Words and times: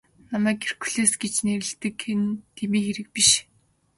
Намайг 0.31 0.57
Геркулес 0.63 1.11
гэж 1.21 1.33
нэрлэдэг 1.45 1.99
нь 2.19 2.27
дэмий 2.55 2.83
хэрэг 2.85 3.07
биш. 3.15 3.29